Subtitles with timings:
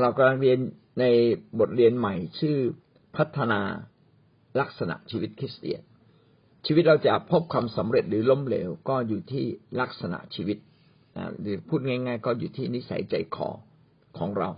[0.00, 0.58] เรากำลังเรียน
[1.00, 1.04] ใน
[1.58, 2.56] บทเรียนใหม่ชื่อ
[3.16, 3.60] พัฒนา
[4.60, 5.80] ลักษณะชีวิตคริสเตียน
[6.66, 9.44] ชีวิตเราจะพบความสำเร็จหรือล้มเหลวก็อยู่ที่
[9.80, 10.58] ลักษณะชีวิต
[11.40, 13.48] หรือพูดง่าย ๆ ก็อยู่ที่นิสัยใจคอ
[14.18, 14.50] ของเรา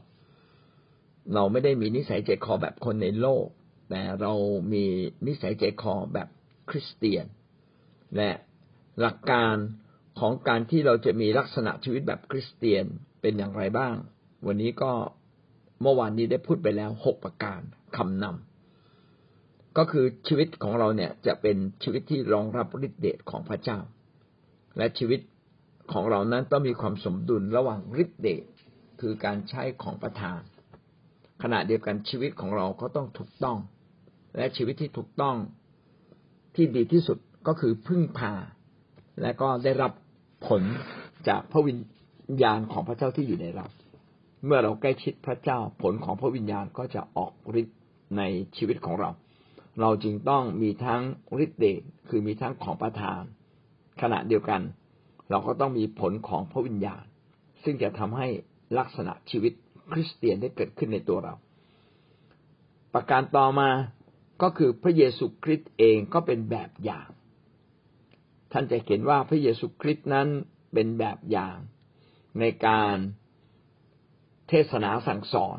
[1.34, 3.46] เราไม่ได้มีนิสัยใจคอแบบคนในโลก
[3.90, 4.32] แต่เรา
[4.72, 4.84] มี
[5.26, 6.28] นิสัยใจคอแบบ
[6.70, 7.24] คริสเตียน
[8.16, 8.30] และ
[9.00, 9.56] หลักการ
[10.20, 12.84] ของการที่เราจะมีลักษณะชีวิตแบบคริสเตียน
[13.20, 13.94] เป็นอย่างไรบ้าง
[14.46, 14.92] วันนี้ก็
[15.82, 17.60] เมื่อวานนี้ได้พูดไปแล้วหกประการ
[17.96, 23.78] คำนำก็คือชีวิตของเราเนี่ยจะเป็นชีวิตที่รองรับฤทธิเดชของพระเจ้า
[24.78, 25.20] และชีวิต
[25.92, 28.44] ของเรานั้นต้องมีความสมดุลระหว่างฤทธิเดช
[29.00, 30.40] คือการใช้ของประทาน
[31.42, 33.58] ขณะเดียวกันชีวิตของเราก็ต้องถูกต้อง
[34.36, 35.36] และชีวิตที่ถูกต้อง
[36.54, 38.32] ที่ดีที่สุดก็คือพึ่งพา
[39.22, 39.92] และก็ได้รับ
[40.46, 40.62] ผล
[41.28, 41.78] จากพระวิญ
[42.42, 43.66] ญาณของพระเจ้าที่อยู่ในเรา
[44.46, 47.78] เมื่อเราใกล้ชิดพระเจ้าผลของพระวิญญาณก็จะออกฤทธิ์
[48.16, 48.22] ใน
[48.56, 49.10] ชีวิตของเรา
[49.80, 51.02] เราจึงต้องมีทั้ง
[51.44, 53.22] ฤทธิ์เดชคือมีทั้งของประทาน
[54.02, 54.62] ขณะเดียวกัน
[55.30, 57.04] เราก็ต้องมีผลของพระวิญญาณ
[57.64, 58.28] ซึ่งจะทำให้
[58.78, 59.52] ลักษณะชีวิต
[59.92, 61.34] คริสเตียนได้เกิดขึ้นในตัวเรา
[62.94, 63.70] ประการต่อมา
[64.42, 67.08] ก็คือพระเยซูคริสต์เองก็เป็นแบบอย่าง
[68.52, 70.28] ท่านจะเห็นว่าพระเยซูคริสต์นั้น
[70.72, 71.56] เป็นแบบอย่าง
[72.40, 72.96] ในการ
[74.54, 75.58] เทศนาสั่งสอน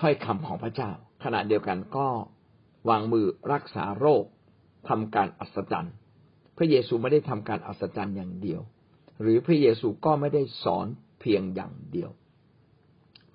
[0.00, 0.90] ถ้อยคำของพระเจ้า
[1.24, 2.08] ขณะเดียวกันก็
[2.88, 4.24] วางมือรักษาโรค
[4.88, 5.94] ทำการอัศจรรย์
[6.56, 8.60] พระเยซูไม่ได้ทำการอัศจรรย์อย่างเดียว
[9.20, 10.86] หรือพระเยซูก็ไม่ได้สอน
[11.20, 12.10] เพียงอย่างเดียว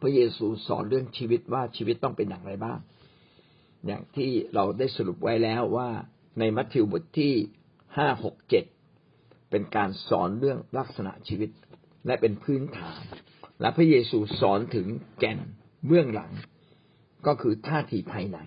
[0.02, 2.80] พระเยซูสอนเรื่องชีวิตว่าชีวิตต้องเป็นอย่างไรบ้าง
[3.86, 5.90] อย่างที่เราได้สรุปไว้แล้วว่า
[6.40, 7.34] ในมัทธิวบทที่
[7.98, 8.66] ห้าหกเจ็ด
[9.50, 11.50] เป็นการสอนเรื่องลักษณะชีวิต
[12.06, 13.02] และเป็นพื้นฐาน
[13.62, 14.88] และพระเยซูสอนถึง
[15.20, 15.40] แก่น
[15.86, 16.32] เบื้องหลัง
[17.28, 18.38] ก็คือท่าทีภายใน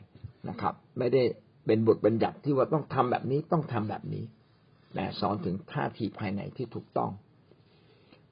[0.48, 1.22] นะครับ ไม่ได้
[1.66, 4.24] เป็นบทบัญญัติที่ว่าต้องทำแบบนี้ต้องทำแบบนี้
[4.94, 7.10] แต่สอนถึงท่าทีภายในที่ถูกต้อง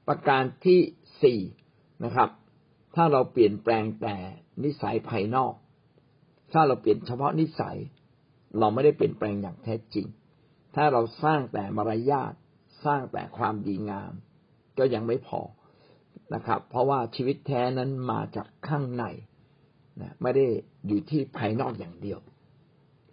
[0.07, 0.79] ประการที่
[1.23, 1.39] สี่
[2.03, 2.29] นะครับ
[2.95, 4.15] ถ้าเราเปลี่ยนแปลงแต่
[4.63, 5.53] นิสัยภายนอก
[6.51, 7.77] ถ้าเราเปลี่ยนเฉพาะนิสัย
[8.59, 10.07] เราไม่ได้เปลี่ยนแปลงอย่างแท้จริง
[10.75, 12.33] ถ้าเราสร้างแต่มารยาท
[12.85, 14.11] สร้างแต่ความดีงาม
[14.77, 15.41] ก็ยังไม่พอ
[16.35, 19.05] นะครับ เพราะว่าชีวิตแท้นั้นมาจากข้างใน
[20.01, 20.45] นะไม่ได้
[20.87, 22.19] อยู่ที่ภายนอกอย่างเดียว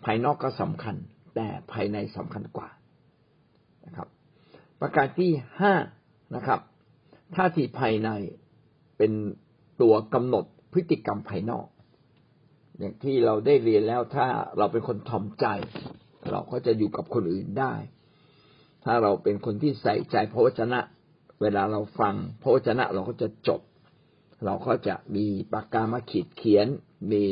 [0.05, 0.97] ภายนอกก็สำคัญ
[1.35, 2.69] แต่ภายในสำคัญกว่า
[3.87, 4.09] นะครับ
[4.81, 5.75] ประการที่ห้า
[6.35, 6.61] นะครับ
[7.35, 8.11] ท่าทีภายใน
[8.99, 9.13] เป็น
[9.81, 11.67] ตัวกำหนดพฤติกรรมภายนอก
[12.79, 14.27] อย่างที่เราได้เรียนแล้วถ้า
[14.59, 15.47] เราเป็นคนทอมใจ
[16.31, 17.75] เราก็จะอยู่กับคนอื่นได้
[18.85, 20.81] ถ้าเราเป็นคนที่ใส่ใจพระวจนะ
[21.41, 23.61] เวลาเราฟังพระวจนะเราก็จะจด
[24.45, 26.67] เราก็จะมีปากกามาขีดเขียน
[27.13, 27.25] มี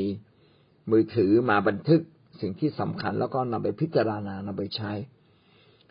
[0.91, 2.01] มือถือมาบันทึก
[2.41, 4.93] สิ่งที่สำคัญแล้วก็นำไปพิจารณานำไปใช้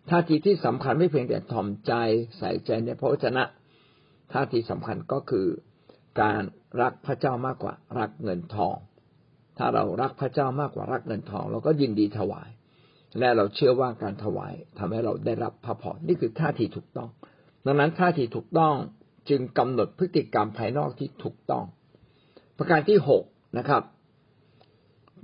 [0.10, 1.94] ท่าทีที่สำคัญไม่เพียงแต่ถ่อมใจ
[2.38, 3.44] ใส่ใจในพระวจนะ
[4.34, 5.48] ท่าทีสำคัญก็คือ
[6.22, 6.42] การ
[6.82, 8.78] รักพระเจ้ามากกว่ารักเงินทอง
[9.58, 12.50] ถ้าเรารักพระเจ้ามากกว่ารักเงินทอง เราก็ยินดีถวาย
[13.20, 17.10] และเราเชื่อว่าการถวายทำให้เราได้รับพระพรนี่คือท่าทีถูกต้อง
[17.66, 18.76] ดังนั้นท่าทีถูกต้อง
[19.30, 21.66] จึงกำหนดพฤติกรรมภายนอกที่ถูกต้อง
[22.58, 23.24] ประการที่หก
[23.58, 23.84] นะครับ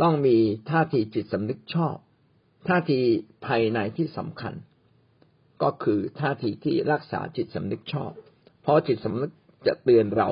[0.02, 0.38] ต้องมี
[0.70, 1.96] ท่าทีจิตสำนึกชอบ
[2.68, 3.00] ท่าที
[3.46, 4.54] ภายในที่สำคัญ
[5.64, 8.12] ก็คือท่าทีที่รักษาจิตสำนึกชอบ
[8.62, 9.32] เพราะจิตสำนึก
[9.68, 10.30] จะเตือนเรา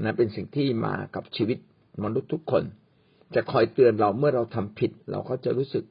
[0.00, 1.58] นะเป็นสิ่งที่มากับชีวิต
[2.04, 2.64] มนุษย์ทุกคน
[3.34, 5.84] จะคอยเตือนเราเมื่อเราทำผิด เราก็จะรู้สึก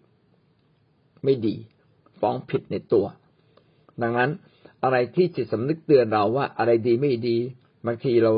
[1.24, 1.56] ไม่ดี
[2.20, 3.06] ฟ้องผิดในตัว
[4.02, 4.32] ดังนั้น
[4.84, 7.38] อะไรที่จิตสำนึกเตือนเราว่าอะไรดีไม่ดี
[7.88, 8.32] บางทีเรา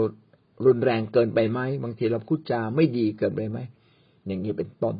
[0.65, 3.59] รุนแรงเกินไปไหมบางทีเราพูดจาไม่ดีเกินไปไหม
[4.27, 4.95] อย่างนี้เป็นต้น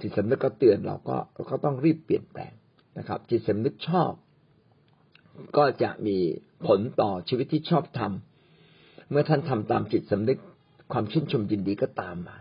[0.00, 2.52] จิตสำนึกก็เตือนเราก็เราก็ต้องรีบเปลี่ยนแปลง
[2.98, 4.12] นะครับ จิตสำนึกชอบ
[5.56, 6.16] ก็จะมี
[6.66, 10.38] ผลต่อชีวิตที่ชอบทำเมื่อท่านทำตามจิตสำนึก
[10.92, 12.36] ความชื่นชมยินดีก็ตามมา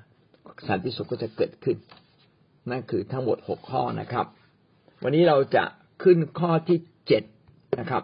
[0.68, 1.78] สันติสุขก็จะเกิดขึ้น
[2.70, 4.26] นั่นคือทั้งหมดหกข้อนะครับ
[5.04, 5.64] วันนี้เราจะ
[6.04, 6.78] ขึ้นข้อที่
[7.08, 7.24] เจ็ด
[7.80, 8.04] นะครับ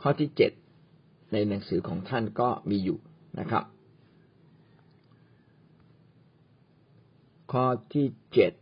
[0.00, 0.52] ข้อที่เจ็ด
[1.32, 2.98] ในหนังสือของท่านก็มีอยู่
[3.40, 3.64] นะครับ
[7.52, 7.64] ข้อ
[7.94, 8.52] ที่เจ็ด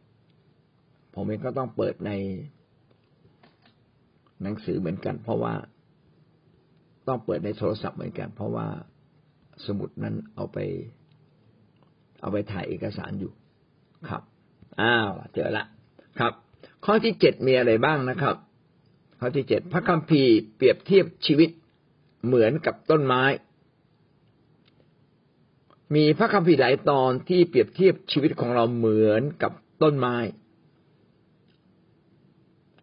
[1.14, 2.12] ผมเองก็ต้องเปิดใน
[4.42, 5.54] หนังสือเหมือนกัน เพราะว่า
[7.08, 8.66] ต้องเปิดในโทรศัพท์เหมือนกัน เพราะว่า
[9.66, 10.58] สมุดนั้นเอาไป
[12.20, 13.32] เอาไปถ่ายเอกสารอยู่
[14.08, 14.22] ครับ
[14.80, 15.64] อ้าวเจอละ
[16.18, 16.32] ครับ
[16.84, 18.36] ข้อที่เจ็ดมีอะไรบ้างนะครับ
[19.18, 21.50] ข้อที่เจ็ดพระคัมภีร์เปรียบเทียบชีวิต
[22.26, 23.24] เหมือนกับต้นไม้
[25.94, 29.52] มีพระคัมภีร์หลายตอนที่เปรียบเทียบชีวิตของเราเหมือนกับ
[29.82, 30.16] ต้นไม้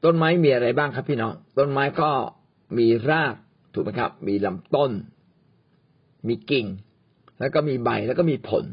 [0.04, 2.12] ต้นไม้มีอะไรบ้างครับพี่น้องต้นไม้ก็
[2.78, 3.36] มีราก
[3.74, 4.92] ถูกไหมครับ มีลำต้น
[6.28, 6.66] มีกิ่ง
[7.40, 8.66] แล้วก็มีใบแล้วก็มีผล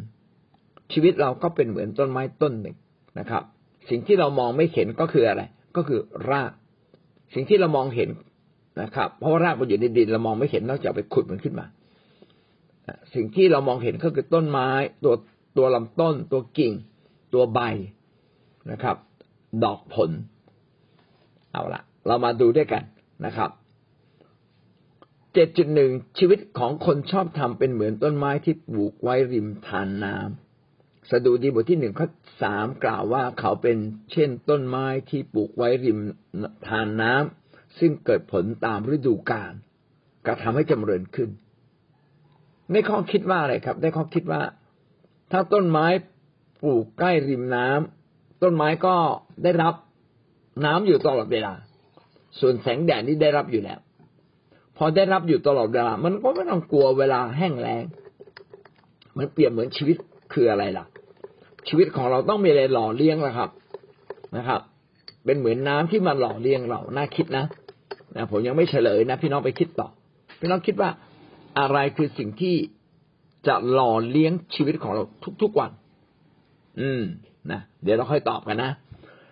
[0.93, 2.77] ชีวิตเราก็เป็นเหมือนต้นไม้ต้นหนึ่ง
[3.19, 3.43] นะครับ
[3.91, 5.43] สิ่งที่เรามองไม่เห็นก็คืออะไร
[5.77, 6.53] ก็คือราก
[7.35, 8.11] สิ่งที่เรามองเห็น
[8.83, 11.67] นะครับ เพราะว่ารากมันอยู่ในดินเรามองไม่เห็นนอกจากไปขุดมันขึ้นมา
[13.15, 14.69] สิ่งที่เรามองเห็นก็คือต้นไม้
[15.05, 15.15] ตัว
[15.57, 16.73] ตัวลำต้น ตัวกิ่ง
[17.35, 17.61] ตัวใบ
[18.71, 18.97] นะครับ
[19.65, 20.11] ดอกผล
[21.53, 22.83] เอาละเรามาดูด้วยกัน
[23.27, 23.51] นะครับ
[25.35, 30.50] เจ็ดจุดหนึ่งชีวิตของคนชอบทำเป็นเหมือนต้นไม้ที่ปลูกไว้ริมทานน้ำ
[31.11, 32.09] สดุดีบทที่หนึ่งข้อ
[32.43, 33.77] สามกล่าวว่าเขาเป็น
[34.13, 35.99] เช่นต้นไม้ที่ปลูกไว้ริม
[36.69, 39.53] ทานน้ำซึ่งเกิดผลตามฤดูกาล
[40.27, 41.31] กระทำให้จำเริญขึ้น
[42.71, 44.43] ได้ข้อคิดว่าอะไรครับ ได้ข้อคิดว่า
[45.33, 45.87] ถ้าต้นไม้
[46.63, 48.95] ปลูกใกล้ริมน้ำต้นไม้ก็
[49.43, 49.75] ได้รับ
[50.65, 51.53] น้ำอยู่ตลอดเวลา
[52.41, 53.79] ส่วนแสงแดดนี่ได้รับอยู่แล้ว
[54.77, 57.85] พอได้รับอยู่ตลอดเวลา มันก็ไม่ต้องกลัวเวลาแห้งแล้ง
[59.17, 59.97] มันเปรียบเหมือนชีวิต
[60.33, 60.87] คืออะไรล่ะ
[61.69, 63.51] ชีวิตของเราต้องมีอะไรหล่อเลี้ยงละครับ
[64.37, 64.61] นะครับ
[65.25, 67.45] เป็นเหมือนน้ำที่มันหล่อเลี้ยงเราน่าคิดนะ
[68.17, 69.89] นะผมยังไม่เฉลยนะ พี่น้องไปคิดต่อ
[70.41, 70.91] พี่น้องคิดว่า
[71.59, 72.57] อะไรคือสิ่งที่
[73.47, 75.03] จะหล่อเลี้ยงชีวิตของเรา
[75.43, 75.71] ทุกๆวัน
[76.81, 77.03] อืม
[77.53, 78.71] นะเดี๋ยวเราค่อยตอบกันนะ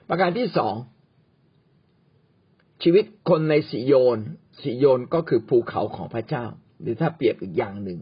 [0.08, 0.74] ประการที่สอง
[2.82, 4.18] ชีวิตคนในสิโยน
[4.62, 6.44] สิโยนก็คือภูเขาของพระเจ้า
[6.80, 7.98] หรือถ้าเปรียบอีกอย่างหนึ่ง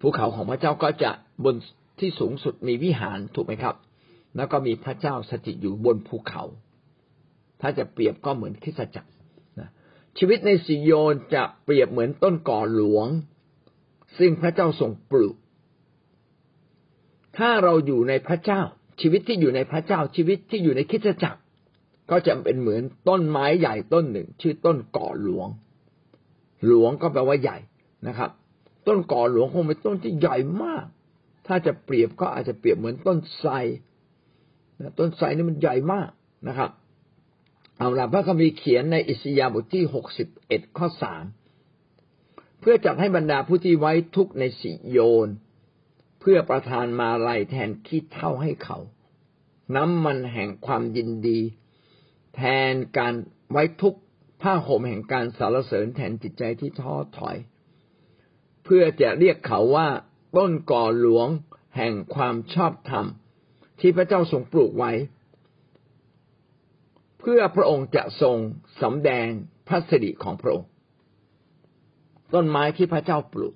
[0.00, 1.10] ภูเขาของพระเจ้าก็จะ
[1.44, 1.54] บน
[2.00, 3.76] ที่สูงสุดมีวิหารถูกไหมครับ
[4.36, 6.44] แล้วก็มีพระเจ้าสถิตอยู่บนภูเขา
[7.60, 9.10] ถ้าจะเปรียบก็เหมือนคริสตจักร
[10.18, 13.06] ชีวิตในสิโยนจะเปรียบเหมือนต้นก่อหลวง
[14.18, 15.36] ซึ่งพระเจ้าทรงปลูก
[17.38, 18.60] ถ้าเราอยู่ในพระเจ้า
[19.00, 21.40] ชีวิตที่อยู่ในพระเจ้าชีวิตที่อยู่ในคิดจักร
[22.10, 25.48] ก็จะเป็นเหมือนต้นไม้ใหญ่ต้นหนึ่ง ชื่อต้นก่อหลวง
[26.66, 27.58] หลวงก็แปลว่าใหญ่
[28.06, 28.30] นะครับ
[28.86, 30.86] ต้นก่อหลวงคงเป็นต้นที่ใหญ่มาก
[31.52, 33.52] ถ้าจะเปรียบก็อาจจะเปรียบเหมือนต้นไทร
[34.98, 36.10] ต้นไทรนี่มันใหญ่มาก
[36.48, 36.70] นะครับ
[37.78, 41.24] เอาละพระคัมภีร์เขียนในอิสยาห์บทที่หกสิบเอ็ดข้อสาม
[42.60, 45.28] เพื่อจัดให้บรรดาผู้ที่ไว้ทุกในสิโยน
[46.20, 48.78] เพื่อประทานมาลัยแทนขี้เท่าให้เขา
[49.76, 51.40] น้ำมันแห่งความยินดี
[52.34, 52.42] แท
[52.72, 53.14] นการ
[53.52, 53.94] ไว้ทุก
[54.42, 57.36] ผ้าห่มแห่งการสารเสริญแทนจิตใจที่ท้อถอย
[58.64, 59.88] เพื่อจะเรียกเขาว่า
[60.36, 61.28] ต้นก่อหลวง
[61.76, 63.06] แห่งความชอบธรรม
[63.80, 64.92] ที่พระเจ้าทรงปลูกไว้
[67.20, 68.36] เพื่อพระองค์จะทรง
[68.82, 69.28] สำแดง
[69.68, 70.68] พระสิริของพระองค์
[72.34, 73.54] ต้นไม้ที่พระเจ้าปลูก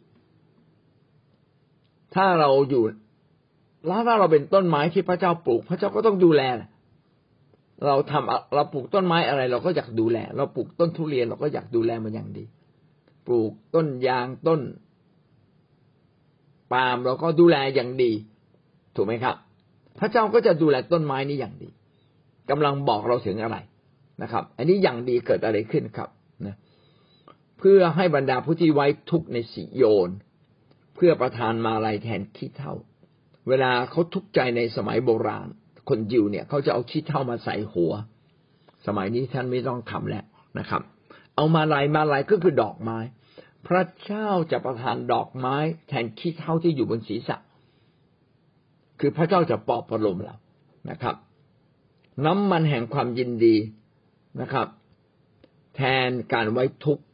[2.14, 2.84] ถ้าเราอยู่
[3.86, 6.42] แล้วถ้าเราเป็นต้นไม้ที่พระเจ้าปลูก พระเจ้าก็ต้องดูแล
[7.86, 12.44] เราทำเราปลูกต้นไม้อะไร เราก็อยากดูแล เราปลูกต้นทุเรียนเราก็อยากดูแลมันอย่างดี
[13.26, 14.60] ปลูกต้นยางต้น
[16.72, 18.12] ปาล์มเราก็ดูแลอย่างดี
[18.94, 19.36] ถูกไหมครับ
[19.98, 21.68] พระเจ้าก็จะดูแลต้นไม้นี้อย่างดี
[22.50, 23.56] กำลังบอกเราถึงอะไร
[24.22, 26.08] นะครับ อันนี้อย่างดีเกิดอะไรขึ้นครับ
[26.46, 26.56] นะ
[27.58, 30.10] เพื่อให้บรรดาผู้ที่ไว้ทุกในสิโยน
[30.94, 32.74] เพื่อประทานมาลัยแทนขี้เท่า
[33.48, 35.48] เวลาเขาทุกข์ใจในสมัยโบราณ
[35.88, 37.92] คนยิวเนี่ยเขาจะเอาขี้เท่ามาใส่หัว
[38.86, 40.24] สมัยนี้ท่านไม่ต้องทำแล้ว
[40.58, 40.82] นะครับ
[41.36, 42.98] เอามาลัยมาลัยก็คือดอกไม้
[43.66, 45.56] พระเจ้าจะประทานดอกไม้
[45.88, 47.36] แทนขี้เท่าที่อยู่บนศีรษะ
[49.00, 50.36] คือพระเจ้าจะปลอบประโลมเรา
[50.90, 51.16] นะครับ
[52.24, 53.56] น้ำมันแห่งความยินดี
[54.40, 54.66] นะครับ
[55.76, 57.04] แทนการไว้ทุกข์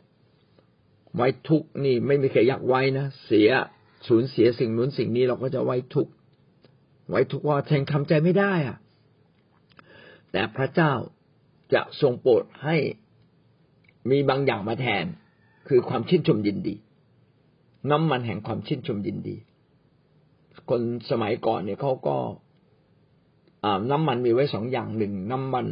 [1.16, 3.48] ไว้ทุกข์นี่ไม่มีใครอยากไว้นะเสีย
[4.08, 6.12] สูญเสียสิ่งนู้นสิ่งนี้เราก็จะไว้ทุกข์
[7.10, 8.78] ไว้ทุกข์ว่าแทงทำใจไม่ได้อะ
[10.32, 10.92] แต่พระเจ้า
[11.74, 12.76] จะทรงโปรดให้
[14.10, 15.04] มีบางอย่างมาแทน
[15.68, 16.74] คือความชื่นชมยินดี
[17.90, 19.36] น้ำมันแห่งความชื่นชมยินดี
[20.68, 22.16] คนสมัยก่อนเนี่ยเขาก็
[23.90, 25.66] น้ำมันมีไว้สองอย่างหนึ่งน้ำมัน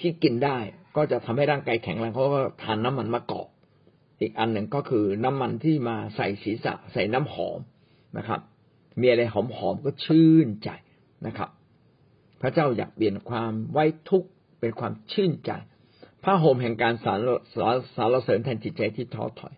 [0.00, 0.56] ที่กินได้
[0.96, 3.48] ก็จะทำให้ร่างกายแข็งแรงเขาก็ทานน้ำมันมะกอก
[4.20, 7.60] อีกอันหนึ่งก็คือน้ำมันที่มาใส่ศีรษะ ใส่น้ำหอม
[8.18, 8.40] นะครับ
[9.00, 9.36] มีอะไรห
[9.66, 10.70] อมๆก็ชื่นใจ
[11.26, 11.50] นะครับ
[12.40, 14.28] พระเจ้าอยากเปลี่ยนความไว้ทุกข์
[14.60, 15.50] เป็นความชื่นใจ
[16.24, 17.28] ผ้าห่มแห่งการสาร
[17.96, 19.54] สารเสริญแทนจิตใจที่ท้อถอย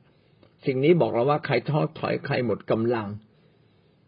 [0.66, 3.08] สิ่งนี้บอกเราว่าใครท้อถอยใครหมดกำลัง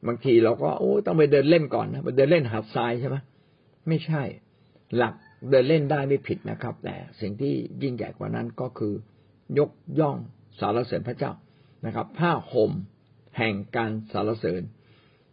[0.07, 3.17] บางทีเราก็โอ้ต้องไปเดินเล่นก่อนนะไปเดินเล่นหาดทรายใช่ไหม
[3.89, 4.23] ไม่ใช่
[4.97, 5.15] หลัก
[5.51, 8.95] เดินเล่นได้ไม่ผิดนะครับ แต่สิ่งที่ยิ่งใหญ่กว่านั้นก็คือ
[9.59, 10.17] ยกย่อง
[10.61, 11.33] สารเสริญพระเจ้า
[11.87, 12.73] นะครับ ผ้าห่ม
[13.39, 14.63] แห่งการสารเสริญ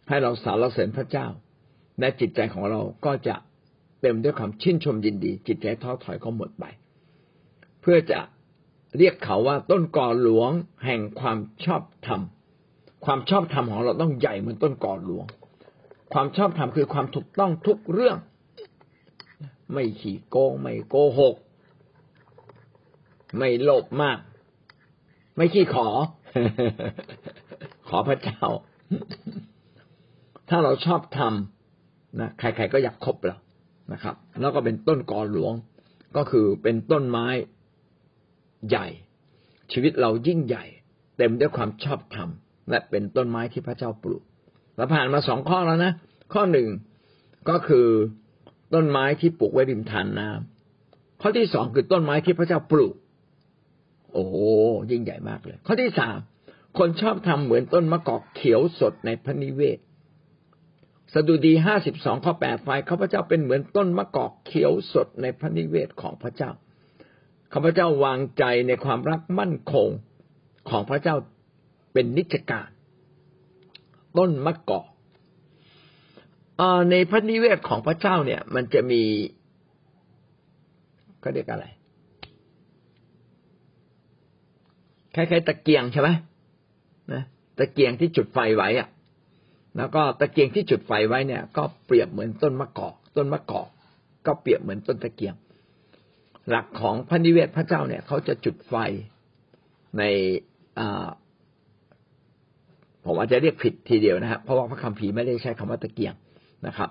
[0.08, 1.26] ให้เราสารเสริญพระเจ้า
[2.00, 3.36] และจิตใจของเราก็จะ
[4.00, 6.64] เต็มด้วยความชื่นชมยินดี จิตใจท้อถอยก็หมดไป
[7.80, 8.20] เพื่อจะ
[8.98, 10.50] เรียกเขาว่าต้นกอหลวง
[10.84, 12.20] แห่งความชอบธรรม
[13.04, 15.26] ความชอบธรรมของเราต้องใหญ่เหมือนต้นกอหลวง
[16.12, 18.16] ความชอบธรรมคือความถูกต้องทุกเรื่อง
[19.72, 21.36] ไม่ขี่โกง ไม่โกหก
[23.38, 24.18] ไม่โลภมาก
[25.36, 25.88] ไม่ขี้ขอ
[27.88, 28.42] ขอพระเจ้า
[30.48, 33.36] ถ้าเราชอบทำนะใครๆก็อยากคบเรา
[33.92, 35.52] นะครับ แล้วก็เป็นต้นกอหลวง
[36.16, 37.26] ก็คือเป็นต้นไม้
[38.68, 38.86] ใหญ่
[39.72, 40.64] ชีวิตเรายิ่งใหญ่
[41.18, 42.28] เต็มด้วยความชอบธรรม
[42.70, 44.22] และเป็นต้นไม้ที่พระเจ้าปลูก
[44.76, 45.92] เราผ่านมาสองข้อแล้วนะ
[46.32, 46.68] ข้อหนึ่ง
[47.48, 47.88] ก็คือ
[48.74, 52.94] ต้นไม้ที่ปลูกไว้ริมทานน้ำข้อที่สองคือต้นไม้ที่พระเจ้าปลูก
[54.12, 54.24] โอ้
[54.90, 56.18] ยิ่งใหญ่มากเลย ข้อที่สาม
[56.78, 59.78] คนชอบทำเหมือนต้นมะกอกเขียวสดในพระนิเวศ
[61.14, 66.50] สดุดีห้าสิบสองข้อแปดฝ่ายข้าพเจ้าเป็นเหมือนต้นมะกอกเขียวสดในพระนิเวศของพระเจ้า
[67.52, 69.88] ข้าพเจ้าวางใจในความรักมั่นคง
[70.70, 71.16] ของพระเจ้า
[71.92, 72.68] เป็นนิจการ
[74.18, 74.86] ต้นมะกอก
[76.90, 79.02] ในพระนิเวศของพระเจ้าเนี่ย มันจะมี
[81.22, 81.66] ก็เรียกอะไร
[85.14, 86.08] คล้ายๆตะเกียงใช่ไหม
[87.12, 87.22] นะ
[87.58, 88.88] ตะเกียงที่จุดไฟไว้อะ
[89.76, 93.68] แล้วก็ตะเกียงที่จุดไฟไว้เนี่ย ก็เปรียบเหมือนต้นมะกอก ต้นมะกอก
[94.26, 95.34] ก็เปรียบเหมือนต้นตะเกียง
[96.50, 98.74] หลักของพระนิเวศพระเจ้าเนี่ยเขาจะจุดไฟ
[99.98, 100.02] ใน
[103.04, 106.14] ผมอาจจะเรียกผิดทีเดียวนะครับเพราะว่าพระคัมภีร์ไม่ได้ใช้คำว่าตะเกียง
[106.66, 106.90] นะครับ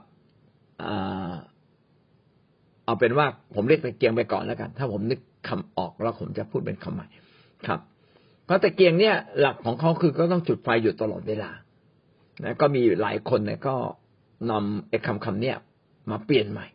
[2.86, 7.08] เอาเป็นว่าผมเรียกตะเกียงไปก่อนแล้วกัน ถ้าผมนึกคำออกแล้วผมจะพูดเป็นคำใหม่
[7.68, 7.80] ครับ
[8.46, 11.52] เพราะตะเกียงเนี่ยหลักของเขาคือก็ต้องจุดไฟอยู่ตลอดเวลา
[12.44, 13.76] นะก็มีหลายคนเนี่ยก็
[14.52, 15.56] นำไอ้คำคำเนี้ย
[16.12, 16.68] มาเปลี่ยนใหม่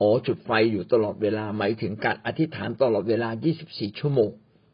[0.00, 3.28] อ๋อจุดไฟอยู่ตลอดเวลา หมายถึงการอธิษฐานตลอดเวลา
[3.64, 4.30] 24 ชั่วโมง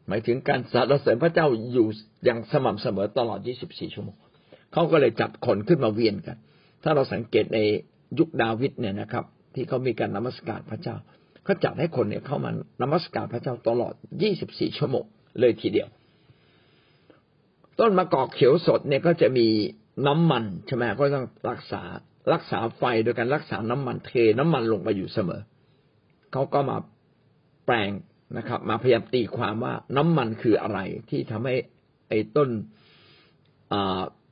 [0.07, 1.87] หมายถึงการสรรเสริญพระเจ้าอยู่
[2.25, 4.15] อย่างสม่ำเสมอตลอด 24 ชั่วโมง
[4.73, 6.37] เขาก็เลยจับคนขึ้นมาเวียนกัน
[6.83, 7.59] ถ้าเราสังเกตใน
[8.19, 10.95] ยุคดาวิดเนี่ยนะครับ ที่เขามีการนมัสการพระเจ้า
[11.43, 12.51] เขาจัดให้คนเนี่ยเข้ามา
[12.81, 13.93] นมัสการพระเจ้าตลอด
[14.35, 15.05] 24 ชั่วโมง
[15.39, 15.87] เลยทีเดียว
[17.79, 19.47] ต้นมะกอกเขียวสดเนี่ยก็จะมี
[20.07, 21.81] น้ำมันใช่ไหมก็ต้องรักษา
[22.33, 25.41] รักษาไฟโดยการรักษาน้ำมันเทน้ำมันลงไปอยู่เสมอ
[26.31, 26.77] เขาก็มา
[27.65, 27.91] แปลง
[28.37, 31.55] นะครับ มาพยายามตีความว่าน้ำมันคืออะไรที่ทำให้
[32.09, 32.49] ไอ้ต้น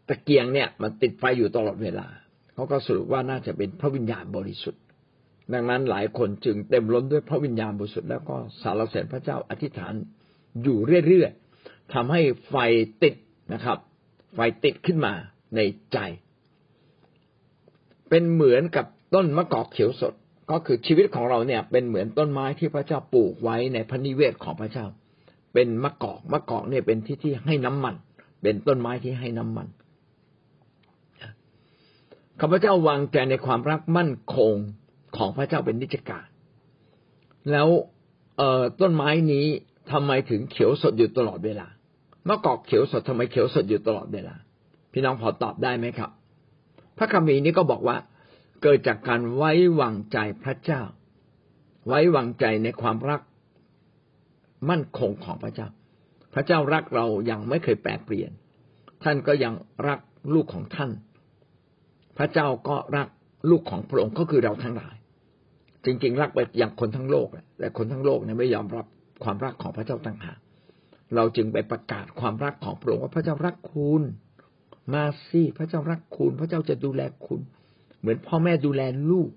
[0.08, 2.08] ตะเกียงเนี่ย มันติดไฟอยู่ตลอดเวลา
[2.54, 4.84] เขาก็สรุปว่าน่าจะเป็นพระวิญญาณบริสุทธิ์
[5.54, 9.94] ดังนั้นหลายคนจึงเต็มล้นด้วยพระวิญญาณบริสุทธิ์แล้วก็สารเสด็จพระเจ้าอธิษฐาน
[10.64, 10.78] อยู่
[11.08, 12.56] เรื่อยๆทำให้ไฟ
[13.04, 13.16] ติด
[13.54, 13.78] นะครับ
[14.36, 15.14] ไฟติดขึ้นมา
[15.56, 15.60] ใน
[15.94, 15.98] ใจ
[18.10, 20.14] เป็นเหมือนกับต้นมะกอกเขียวสด
[20.52, 24.86] ก็คือชีวิตของเราเนี่ยเป็นเหมือนต้นไม้ที่พระเจ้าปลูกไว้ในพระนิเวศของพระเจ้า
[25.54, 27.96] เป็นมะกอกมะกอกเนี่ยเป็นที่ที่ให้น้ำมัน
[28.42, 29.68] เป็นต้นไม้ที่ให้น้ำมัน
[32.40, 34.54] ข้าพเจ้าวางใจในความรักมั่นคง
[35.18, 36.26] ของพระเจ้าเป็นนิจการ
[37.52, 37.68] แล้ว
[38.38, 39.46] เอ่อต้นไม้นี้
[39.92, 41.68] ทำไมถึงเขียวสดอยู่ตลอดเวลา
[42.28, 44.36] มะกอกเขียวสดทำไมเขียวสดอยู่ตลอดเวลา
[44.94, 46.10] พี่น้องพอตอบได้ไหมครับ
[47.00, 47.98] พระคัมภีร์นี้ก็บอกว่า
[48.64, 50.82] เกิดจากการไว้วางใจพระเจ้า
[51.88, 53.22] ไว้วางใจในความรัก
[54.70, 55.68] มั่นคงของพระเจ้า
[56.34, 58.32] พระเจ้ารักเราอย่างไม่เคยแปรเปลี่ยน
[59.04, 59.54] ท่านก็ยัง
[59.88, 60.00] รัก
[60.34, 60.92] ลูกของท่าน
[62.18, 63.08] พระเจ้าก็รัก
[63.50, 64.96] ลูกของพระองค์ก็คือเราทั้งหลาย
[65.86, 67.28] จริงๆ รักไปอย่างคนทั้งโลก
[67.60, 68.86] แต่คนทั้งโลกเนี่ยไม่ยอมรับ
[69.24, 70.40] ความรักของพระเจ้าต่างหาก
[71.16, 74.04] เราจึงไปประกาศความรักของพระองค์ว่าพระเจ้ารักคุณ
[74.94, 77.42] มาสิพระเจ้ารักคุณ พระเจ้าจะดูแลคุณ
[78.00, 79.30] เหมือนพ่อแม่ดูแลลูก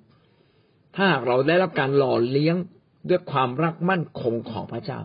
[0.96, 2.56] ถ้าเราได้รับการหล่อเลี้ยง
[3.08, 5.00] ด้วยความรักมั่นคงของพระเจ้า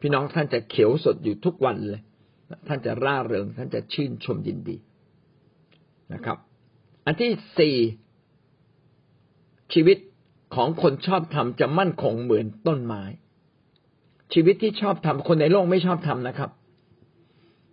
[0.00, 2.02] พี่น้องท่านจะเขียวสดอยู่ทุกวันเลย
[2.68, 4.76] ท่านจะร่าเริง ท่านจะชื่นชมยินดี
[6.12, 6.36] นะครับ
[7.06, 7.76] อันที่สี่
[9.72, 9.98] ชีวิต
[10.54, 13.02] ของคนชอบทำจะมั่นคงเหมือนต้นไม้
[14.32, 16.50] ชีวิตที่ชอบทำคนในโลกไม่ชอบทำนะครับ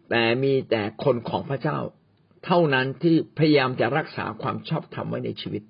[0.09, 1.77] แต่มีแต่คนของพระเจ้า
[2.45, 5.63] เท่านั้นที่พยายามจะรักษาความชอบธรรมไว้ในชีวิต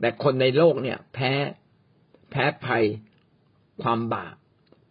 [0.00, 1.32] แต่คนในโลกเนี่ย แพ้
[2.30, 2.84] แพ้ภัย
[3.82, 4.34] ความบาป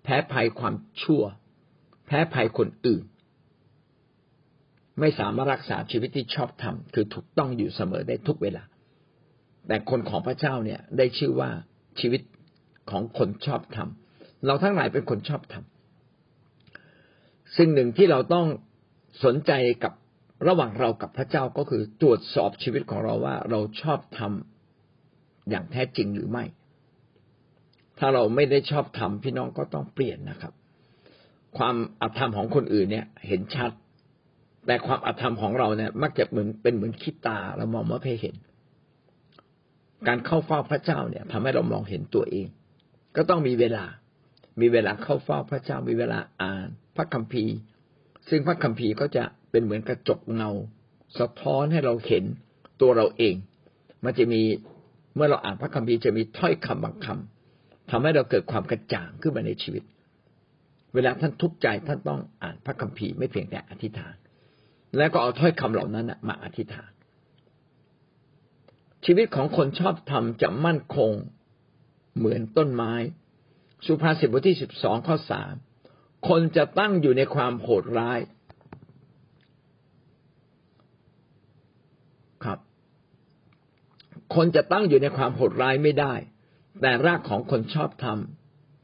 [0.03, 1.23] แพ้ภัยความชั่ว
[2.07, 3.03] แพ้ภัยคนอื่น
[4.99, 8.63] ไม่สามารถรักษาชีวิตที่ชอบธรรมคือถูกต้องอยู่เสมอได้ทุกเวลา
[9.67, 11.49] แต่คนของพระเจ้าเนี่ย ได้ชื่อว่า
[11.99, 12.21] ชีวิต
[12.91, 13.89] ของคนชอบธรรม
[14.45, 15.65] เราทั้งหลายเป็นคนชอบธรรม
[17.57, 18.47] สิ่งหนึ่งที่เราต้อง
[19.23, 19.51] สนใจ
[19.83, 19.93] กับ
[20.47, 26.45] ระหว่างเรากับพระเจ้าก็คือตรวจสอบชีวิตของเราว่าเราชอบทำอย่างแท้จริงหรือไม่
[27.99, 30.53] ถ้าเราไม่ได้ชอบทำพี่น้องก็ต้องเปลี่ยนนะครับ
[31.57, 33.71] ความอธรรมของคนอื่นเนี่ย เห็นชัด
[34.65, 38.35] แต่ความอธรรมของเราเนี่ย มักจะเหมือนเป็นเหมือนขี้ตาเรามองไม่เห็น
[40.07, 42.47] การเข้าเฝ้าพระเจ้าเนี่ยทำให้เรามองเห็นตัวเอง
[43.15, 43.85] ก็ต้องมีเวลา
[44.61, 47.53] มีเวลาเข้าเฝ้าพระเจ้ามีเวลาอ่าน พระคัมภีร์
[48.29, 50.51] ซึ่งพระคัมภีร์ก็จะเป็นเหมือนกระจกเงา
[51.19, 52.23] สะท้อนให้เราเห็น
[52.81, 53.35] ตัวเราเอง
[54.03, 54.41] มันจะมี
[55.15, 59.83] เมื่อเราอ่านพระคัมภีร์จะมีถ้อยคำบางคำทำให้เราเกิดความกระจ่างขึ้นมาในชีวิต
[60.93, 64.15] เวลาท่านทุกข์ใจท่านต้องอ่านพระคัมภีร์ไม่เพียงแต่อธิษฐาน
[64.97, 66.91] แล้วก็เอาถ้อยคำเหล่านั้นมาอธิษฐาน
[69.05, 71.11] ชีวิตของคนชอบธรรมจะมั่นคง
[72.17, 72.93] เหมือนต้นไม้
[73.85, 75.53] สุภาษิตบทที่สิบสองข้อสาม
[76.27, 78.19] คนจะตั้งอยู่ในความโหดร้าย
[82.43, 82.59] ครับ
[84.35, 86.13] คนจะตั้งอยู่ในความโหดร้ายไม่ได้
[86.81, 88.17] แต่รากของคนชอบธรรม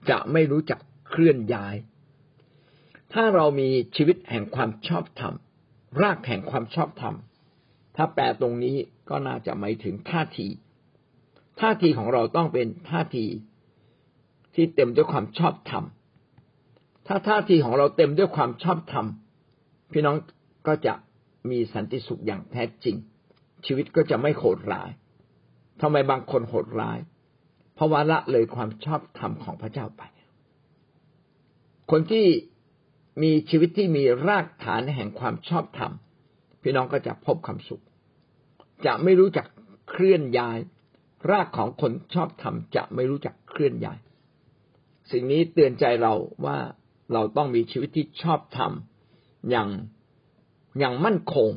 [0.09, 0.79] จะไม่รู้จัก
[1.09, 1.75] เคลื่อนย้าย
[3.13, 5.33] ถ้าเรามีชีวิตแห่งความชอบธรรม
[6.01, 7.15] รากแห่งความชอบธรรม
[7.95, 8.75] ถ้าแปลตรงนี้
[9.09, 10.47] ก็น่าจะหมายถึงท่าที
[11.59, 13.25] ท่าทีของเราต้องเป็นท่าที
[14.55, 15.83] ที่เต็มด้วยความชอบธรรม
[17.11, 19.05] ถ้าท่าทีของเราเต็มด้วยความชอบธรรม
[19.91, 20.15] พี่น้อง
[20.67, 20.93] ก็จะ
[21.49, 22.95] มีสันติสุขอย่างแท้จริง
[23.65, 24.89] ชีวิตก็จะไม่โหดร้าย
[25.81, 26.99] ทำไมบางคนโหดร้าย
[27.75, 30.03] เพราะว่าละเลยความชอบธรรมของพระเจ้าไป
[31.91, 32.25] คนที่
[33.23, 35.91] มีชีวิตที่มีรากฐานแห่งความชอบธรรม
[36.61, 37.83] พี่น้องก็จะพบความสุข
[38.85, 39.47] จะไม่รู้จัก
[39.89, 40.57] เคลื่อนย้าย
[41.31, 43.99] รากของคนชอบธรรมจะไม่รู้จักเคลื่อนย้าย
[45.11, 46.13] สิ่งนี้เตือนใจเรา
[46.45, 46.57] ว่า
[47.13, 48.71] เราต้องมีชีวิตที่ชอบธรรม
[49.49, 49.69] อย่าง
[50.79, 51.49] อย่างมั่นคง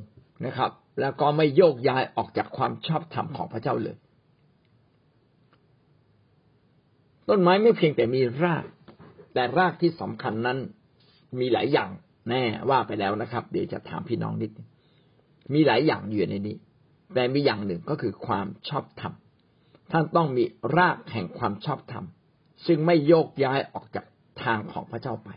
[0.46, 3.96] นะครับ แล้วก็ไม่โยกย้ายออกจากความชอบธรรมของพระเจ้าเลย
[7.28, 8.64] ต้นไม้ไม่เพียงแต่มีราก
[9.34, 10.58] แต่รากที่สำคัญนั้น
[11.40, 11.90] มีหลายอย่าง
[12.28, 14.50] แน่ว่าไปแล้วนะครับ เดี๋ยวจะถามพี่น้องนิด
[15.54, 16.56] มีหลายอย่างอยู่ในนี้
[17.14, 19.12] แต่มีอย่างหนึ่งก็คือความชอบธรรม
[19.92, 20.44] ท่านต้องมี
[20.76, 22.04] รากแห่งความชอบธรรม
[22.66, 24.04] ซึ่งไม่โยกย้ายออกจาก
[24.42, 25.28] ทางของพระเจ้าไป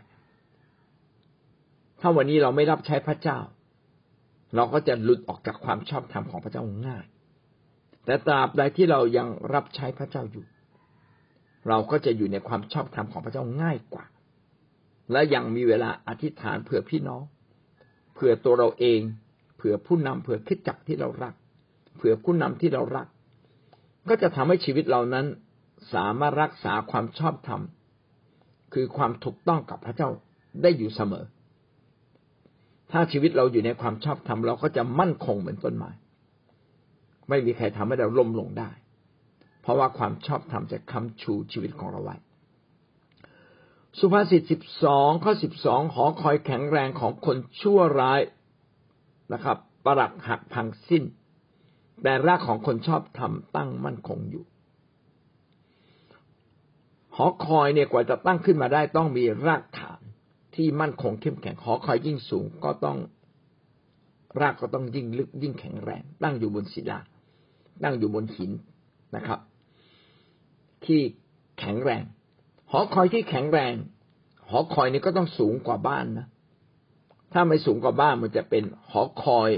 [2.08, 3.38] ถ้าวันนี้เราไม่รับใช้พระเจ้า
[4.56, 7.06] เราก็จะหลุดออกจากความชอบธรรมของพระเจ้าง่าย
[8.04, 10.44] แต่ตราบใดที่เรายังรับใช้พระเจ้าอยู่
[11.68, 14.04] เราก็จะอยู่ในความชอบธรรมของพระเจ้าง่ายกว่า
[15.12, 17.22] และยังมีเวลาอธิษฐานเผื่อพี่น้อง
[18.14, 19.00] เผื่อตัวเราเอง
[19.56, 21.34] เผื่อผู้นำเผื่อคิดจักที่เรารัก
[21.96, 23.06] เผื่อผู้นำที่เรารัก
[24.08, 25.26] ก็จะทำให้ชีวิตเรานั้น
[25.94, 27.60] สามารถรักษาความชอบธรรม
[28.74, 30.08] คือความถูกต้องกับพระเจ้า
[30.62, 31.26] ได้อยู่เสมอ
[32.92, 35.90] ถ้าชีวิตเราอยู่ในความชอบธรรมเราก็จะมั่นคงเหมือนต้นไม้
[37.28, 38.70] ไม่มีใครทำให้เราล้มลงได้
[39.62, 42.16] เพราะว่าความชอบธรรมจะค้ำชูชีวิตของเราไว้
[43.98, 48.20] สุภาษิตสิบสองข้อสิบสองหอคอยแข็งแรงของคนชั่วร้าย
[49.32, 51.04] นะครับ ประหลักหักพังสิ้น
[52.02, 54.44] แต่รากของคนชอบธรรมตั้งมั่นคงอยู่
[57.16, 59.95] หอคอยเนี่ยกว่าจะตั้งขึ้นมาได้ต้องมีรากฐาน
[60.56, 62.98] ที่มั่นคงเข้มแข็งหอคอยยิ่งสูงก็ต้อง
[64.40, 66.98] รากก็ต้องยิ่งลึกยิ่งแข็งแรง ตั้งอยู่บนศิลา
[67.82, 68.50] ตั้งอยู่บนหิน
[69.16, 69.40] นะครับ
[70.84, 71.00] ที่
[71.58, 72.02] แข็งแรง
[72.70, 73.74] หอคอยที่แข็งแรง
[74.50, 76.26] หอคอยนี้ก็ต้องสูงกว่าบ้านนะ
[77.32, 79.50] ถ้าไม่สูงกว่าบ้านมันจะเป็นหอคอย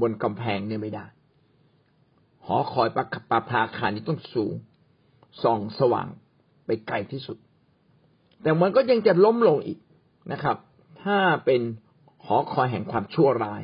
[0.00, 1.06] บนกำแพงเนี่ยไม่ได้
[2.46, 4.54] หอคอยประปาภาคารนี้ต้องสูง
[5.42, 6.08] ส่องสว่าง
[6.66, 7.36] ไปไกลที่สุด
[8.42, 9.78] แต่มันก็ยังจะล้มลงอีก
[10.32, 10.56] นะครับ
[11.04, 11.62] ถ้าเป็น
[12.26, 13.62] หอคอยแห่งความชั่วร้าย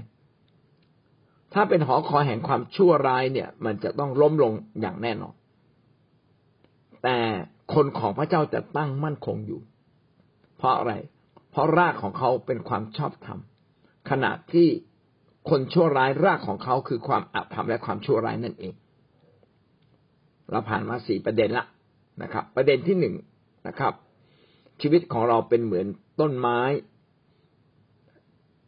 [1.54, 5.34] ถ้าเป็นหอคอยแห่งความชั่วร้ายเนี่ย มันจะต้องล้มลงอย่างแน่นอน
[7.02, 7.18] แต่
[7.74, 9.60] คนของพระเจ้าจะตั้งมั่นคงอยู่
[10.58, 10.92] เพราะอะไร
[11.50, 13.38] เพราะรากของเขาเป็นความชอบธรรม
[14.10, 14.68] ขณะที่
[15.50, 18.74] คนชั่วร้ายรากของเขาคือความอธรรมและความชั่วร้ายนั่นเอง
[20.50, 21.66] เราผ่านมาสี่ประเด็นละ
[22.22, 23.14] นะครับ ประเด็นที่หนึ่ง
[23.68, 23.92] นะครับ
[24.82, 25.86] ชีวิตของเราเป็นเหมือน
[26.20, 26.60] ต้นไม้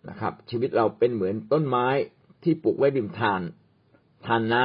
[0.09, 1.87] นะครับ ชีวิตเราเป็นเหมือนต้นไม้
[2.43, 3.41] ที่ปลูกไว้ริมทาน
[4.27, 4.65] ทานน้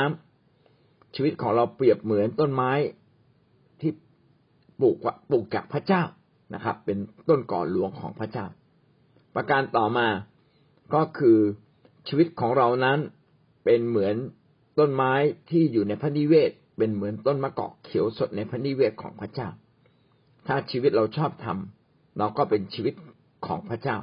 [0.58, 2.72] ำชีวิตของเราเปรียบเหมือนต้นไม้
[3.82, 3.92] ที่
[4.80, 4.96] ปลูก
[5.30, 6.04] ปลูกจากพระเจ้า
[6.54, 6.98] นะครับ เป็น
[7.30, 8.46] ต้นก่อหลวงของพระเจ้า
[9.36, 10.08] ประการต่อมา
[10.94, 11.38] ก็คือ
[12.08, 13.00] ชีวิตของเรานั้น
[13.64, 14.16] เป็นเหมือน
[14.80, 15.14] ต้นไม้
[15.50, 19.50] ที่อยู่ในพระนิเวศ เป็นเหมือนต้นมะกอกเขียวสดในพระนิเวศของพระเจ้า
[20.52, 22.94] ถ้าชีวิตเราชอบทำเราก็เป็นชีวิต
[23.46, 23.98] ของพระเจ้า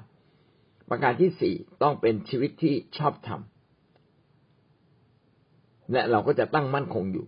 [0.88, 3.40] ประการที่สี่ต้องเป็นชีวิตที่ชอบธรรม
[5.92, 7.26] และเราก็จะตั้งมั่นคงอยู่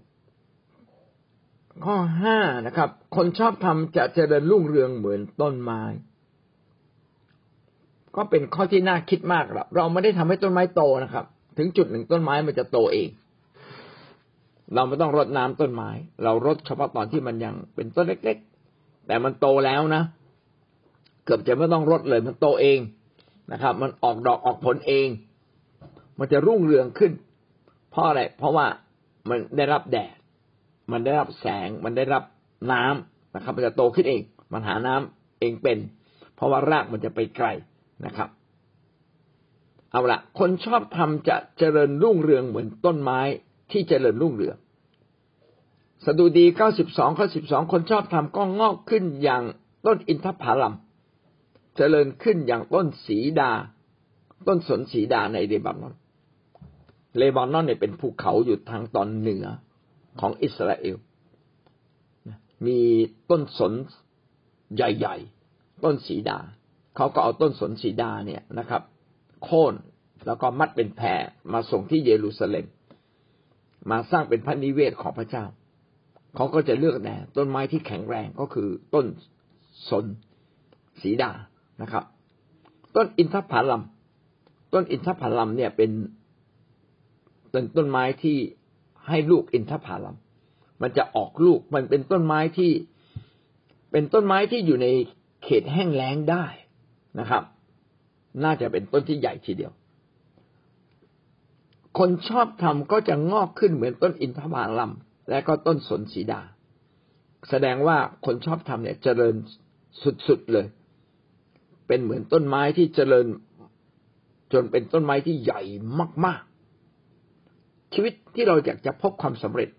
[1.85, 5.83] ข้อห้านะครับ คนชอบทำจะเจริญรุ่งเรืองเหมือนต้นไม้
[8.17, 11.25] ก็เป็นข้อที่น่าคิดมากครับ เราไม่ได้ทำให้ต้นไม้โตนะครับ
[11.59, 13.09] ถึงจุดหนึ่งต้นไม้มันจะโตเอง
[14.75, 15.91] เราไม่ต้องรดน้ำต้นไม้
[16.23, 18.39] เรารดเฉพาะตอนที่มันยังเป็นต้นเล็ก
[19.09, 20.03] แต่มันโตแล้วนะ
[21.25, 22.79] เกือบจะไม่ต้องรดเลยมันโตเอง
[23.53, 25.09] นะครับ มันออกดอกออกผลเอง
[26.19, 27.13] มันจะรุ่งเรืองขึ้น
[27.91, 28.67] เพราะอะไร เพราะว่า
[29.29, 30.17] มันได้รับแดด
[30.93, 32.25] มันได้รับแสง มันได้รับ
[32.73, 34.21] น้ำนะครับ มันจะโตขึ้นเอง
[34.53, 35.79] มันหาน้ำเองเป็น
[36.37, 37.47] เพราะว่ารากมันจะไปไกล
[38.07, 38.29] นะครับ
[39.91, 43.21] เอาละคนชอบทำจะเจริญรุ่งเรืองเหมือนต้นไม้
[43.71, 44.57] ที่เจริญรุ่งเรือง
[46.07, 49.43] สดุดีเก้าสิบสองข้อสิบสองคนชอบทำก็งอกขึ้นอย่าง
[49.87, 50.75] ต้นอินทผลัม
[51.77, 53.53] เจริญขึ้นอย่างต้นสีดา
[54.47, 55.95] ต้นสนสีดาในเลบานอน
[57.19, 59.47] เลบานอนเนี่ยเป็นภูเขาอยู่ทางตอนเหนือ
[60.21, 60.97] ของอิสราเอล
[62.67, 62.81] มี
[63.31, 63.73] ต้นสน
[64.77, 65.17] ใหญ่
[65.51, 66.39] ๆ ต้นสีดา
[66.97, 68.83] เขาก็เอาต้นสนสีดาเนี่ยนะครับ
[69.45, 69.75] โค่น
[70.27, 72.67] แล้วก็มัดเป็นแพรมาส่งที่เยรูซาเล็ม
[73.91, 75.45] มาสร้างเป็นพระนิเวศของพระเจ้า
[76.39, 79.07] เขาก็จะเลือกแน่ต้นไม้ที่แข็งแรงก็คือต้น
[79.89, 80.05] สน
[81.03, 81.31] สีดา
[81.83, 82.05] นะครับ
[82.97, 83.83] ต้นอินทผลัม
[84.73, 85.91] ต้นอินทผลัมเนี่ยเป็น
[87.53, 88.37] เป็นต้นไม้ที่
[89.09, 90.17] ให้ลูกอินทผลัม
[90.83, 92.73] มันจะออกลูกมันเป็นต้นไม้ที่
[93.93, 94.87] เป็นต้นไม้ที่อยู่ใน
[95.45, 96.45] เขตแห้งแล้งได้
[97.19, 97.43] นะครับ
[98.45, 99.73] น่าจะเป็นต้นที่ใหญ่ทีเดียว
[101.99, 104.93] คนชอบทำก็จะงอกขึ้นเหมือนต้นอินทผลัม
[105.31, 106.41] และก็ต้นสนสีดา
[107.51, 109.35] แสดงว่าคนชอบทำเนี่ยเจริญ
[110.29, 110.67] สุดๆเลย
[111.87, 113.27] เป็นเหมือนต้นไม้ที่เจริญ
[114.53, 115.63] จนเป็นต้นไม้ที่ใหญ่
[116.25, 116.43] มาก
[117.19, 119.71] ๆ ชีวิตที่เราอยากจะพบความสำเร็จ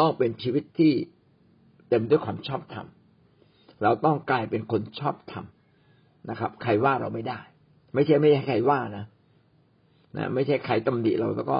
[0.00, 0.92] ต้องเป็นชีวิตที่
[1.88, 2.86] เต็มด้วยความชอบธรรม
[3.82, 5.44] เราต้องกลายเป็นคนชอบธรรม
[6.30, 7.40] นะครับ ใครว่าเราไม่ได้
[7.94, 9.04] ไม่ใช่ไม่ใช่ใครว่านะ
[10.16, 11.58] นะ ไม่ใช่ใครตำหนิเราแล้วก็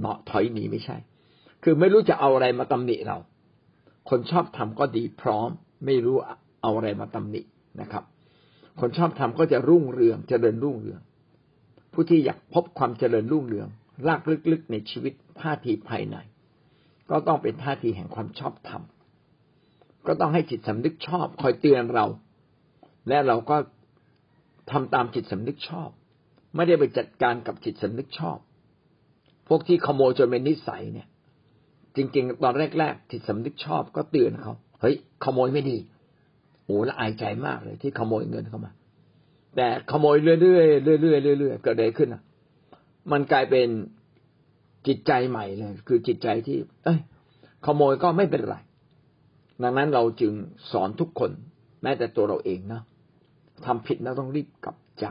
[0.00, 0.96] เนาะถอยหนีไม่ใช่
[1.62, 3.18] คือไม่รู้จะเอาอะไรมาตำหนิเรา
[4.10, 5.50] คนชอบทำก็ดีพร้อม
[5.86, 6.16] ไม่รู้
[6.62, 7.40] เอาอะไรมาตำหนิ
[7.80, 8.04] นะครับ
[8.80, 11.00] คนชอบทำก็จะรุ่งเรืองเจริญรุ่งเรือง
[11.92, 13.68] ผู้ที่อยากพบความเจริญรุ่งเรือง
[14.06, 14.20] ราก
[14.52, 16.16] ลึกๆในชีวิตท่าทีภายใน
[17.10, 18.82] ก็ต้องเป็นท่าทีแห่งความชอบธรรม
[20.06, 22.06] ก็ต้องให้จิตสำนึกชอบ คอยเตือนเรา
[23.08, 23.56] และเราก็
[24.70, 25.90] ทำตามจิตสำนึกชอบ
[26.56, 28.38] ไม่ได้ไปจัดการกับจิตสำนึกชอบ
[29.48, 31.08] พวกที่ขโมยจนเป็นนิสัยเนี่ย
[31.96, 35.78] จริง ๆ ตอนแรกๆจิตสำนึกชอบก็เตือนเขาเฮ้ยขโมยไม่ดี
[36.64, 38.72] โอ้ละอายใจมากเลย ที่ขโมยเงินเข้ามา
[39.56, 40.62] แต่ขโมยเรื่อ
[40.96, 42.22] ยๆเรื่อยๆเรื่อยๆเกิดอะไรขึ้นอะ
[43.12, 43.68] มันกลายเป็น
[44.86, 47.00] จิตใจใหม่เลย คือจิตใจที่ เอ้ย
[47.66, 48.56] ขโมยก็ไม่เป็นไร
[49.62, 50.32] ดังนั้นเราจึง
[50.72, 51.30] สอนทุกคน
[51.82, 52.82] แม้แต่ตัวเราเองนะ
[53.66, 55.06] ทำผิดแล้วต้องรีบกลับใจ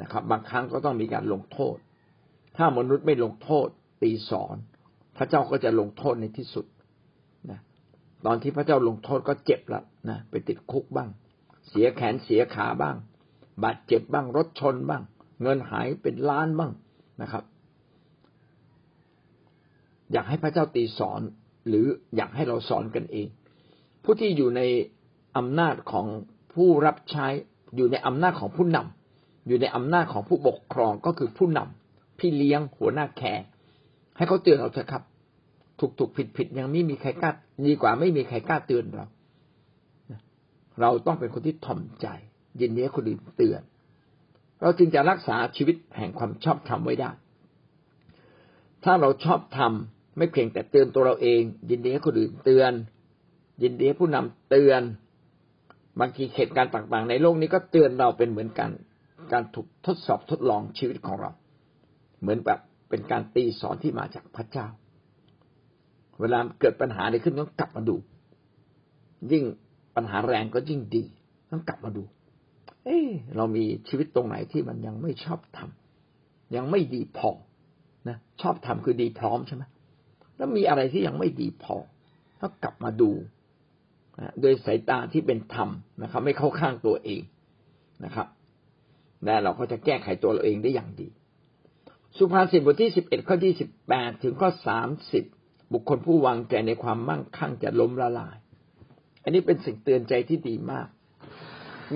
[0.00, 1.76] นะครับ บางครั้งก็ต้องมีการลงโทษ
[2.56, 3.68] ถ้ามนุษย์ไม่ลงโทษ
[4.02, 4.56] ตีสอน
[5.16, 6.66] พระเจ้าก็จะลงโทษในที่สุด
[7.50, 7.60] นะ
[8.26, 11.08] ตอนที่พระเจ้าลงโทษก็เจ็บละนะไปติดคุกบ้าง
[11.68, 12.96] เสียแขนเสียขาบ้าง
[13.64, 15.02] บาดเจ็บบ้างรถชนบ้าง
[15.42, 16.72] เงินหายเป็นล้านบ้าง
[17.22, 17.44] นะครับ
[20.12, 21.20] อยากให้พระเจ้าตีสอน
[21.68, 23.28] หรืออยากให้เราสอนกันเอง
[24.02, 24.62] ผู้ที่อยู่ใน
[25.36, 26.06] อำนาจของ
[26.54, 27.26] ผู้รับใช้
[27.76, 33.44] อยู่ในอำนาจของผู้นำอยู่ในอำนาจของผู้ปกครองก็คือผู้นำพี่เลี้ยงหัวหน้าแคร์
[34.16, 35.02] ให้เขาเตือนเราเถอะครับ
[35.78, 37.30] ถูกถูกผิดผิดยังไม่มีใครกล้า
[37.66, 39.06] ดีกว่าไม่มีใครกล้าเตือนเรา
[40.80, 42.06] เราต้องเป็นคนที่ถ่อมใจ
[42.60, 43.60] ยินดีให้คนอื่นเตือน
[44.62, 47.10] เราจึงจะรักษาชีวิตแห่งความชอบธรรมไว้ได้
[48.84, 49.72] ถ้าเราชอบธรรม
[50.18, 52.72] ไม่เพียงแต่เตือนตัวเราเอง ยินดีให้คนอื่นเตือน
[53.62, 54.82] ยินดีให้ผู้นำเตือน
[56.00, 58.70] บางทีเหตุการณ์ต่างๆ ในโลกนี้ก็เตือนเราเป็นเหมือนกัน
[59.32, 61.30] การถูกทดสอบทดลองชีวิตของเรา
[62.20, 64.66] เหมือนแบบ เป็นการตีสอนที่มาจากพระเจ้า
[66.20, 67.96] เวลาเกิดปัญหาอะไรขึ้นต้องกลับมาดู
[69.32, 69.44] ยิ่ง
[69.96, 71.04] ปัญหาแรงก็ยิ่งดี
[71.50, 72.02] ต้องกลับมาดู
[72.84, 73.00] เอ้
[73.36, 77.30] เรามีชีวิตตรงไหนที่มันยังไม่ชอบทำยังไม่ดีพอ
[78.08, 79.62] นะชอบทำคือดีพร้อมใช่ไหม
[80.36, 81.76] แล้วมีอะไรที่ยังไม่ดีพอ
[82.40, 83.10] ต้องกลับมาดู
[84.40, 85.68] โดยสายตาที่เป็นธรรม
[86.02, 87.22] นะครับ ไม่เข้าข้างตัวเอง
[88.04, 88.26] นะครับ
[89.24, 91.08] และเราก็จะแก้ไขตัวเราเองได้อย่างดี
[92.18, 95.24] สุภาษิตบทที่สิบเอ็ดข้อที่สิบแปดถึงข้อสามสิบ
[95.72, 98.36] บุคคลผู้วางใจในความมั่งคั่งจะล้มละลาย
[99.22, 100.86] อันนี้เป็นสิ่งเตือนใจที่ดีมาก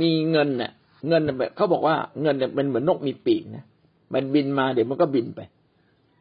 [0.00, 0.72] มีเงินเนี่ย
[1.08, 1.22] เงิน
[1.56, 3.64] เขาบอกว่าเงินเนี่ยมันเหมือนนกมีปีกนะ
[4.14, 5.40] มันบินมาเดี๋ยวมันก็บินไป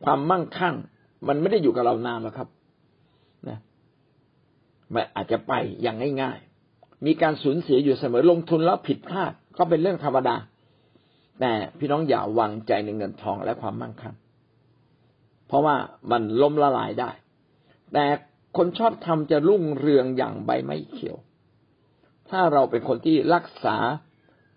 [0.03, 0.75] ความมั่งคั่ง
[1.27, 2.47] มันไม่ได้อยู่กับเรานานหรอกครับ
[3.47, 3.57] นะ
[4.93, 10.35] มันอาจจะไปอย่างง่ายๆมีการสูญเสียอยู่เสมอลงทุนแล้วผิดพลาดก็เป็นเรื่องธรรมดา
[11.39, 14.15] แต่พี่น้องอย่าวางใจในเงินทองและความมั่งคั่ง
[15.47, 15.75] เพราะว่า
[16.11, 17.11] มันล้มละลายได้
[17.93, 18.05] แต่
[18.57, 21.17] คนชอบทำจะรุ่งเรืองอย่างใบไม้เขียว
[22.29, 23.77] ถ้าเราเป็นคนที่รักษา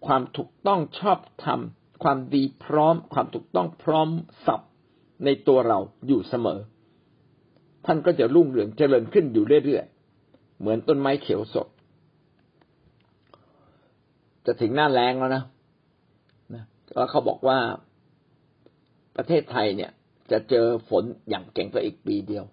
[0.07, 1.61] ความถูกต้องชอบธรรม
[2.03, 4.09] ความดีพร้อม ความถูกต้องพร้อม
[4.47, 4.61] สับ
[5.25, 6.61] ในตัวเราอยู่เสมอ
[7.87, 11.69] ท่านก็จะรุ่งเรืองเจริญขึ้นอยู่เรื่อยๆ เหมือนต้นไม้เขียวสด
[14.47, 15.45] จะถึงหน้าแรงแล้วนะนะ
[16.94, 17.59] แล้วเขาบอกว่า
[19.16, 19.90] ประเทศไทยเนี่ย
[20.31, 22.44] จะเจอฝนอย่างเก่งไปอีกปีเดียว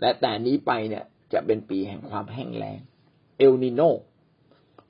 [0.00, 2.80] และแต่นี้ไปเนี่ยจะเป็นปีแห่งความแห้งแล้ง
[3.38, 3.80] เอลนิโน